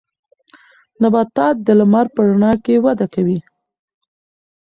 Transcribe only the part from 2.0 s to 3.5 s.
په رڼا کې وده کوي.